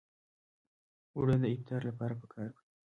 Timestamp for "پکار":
2.21-2.49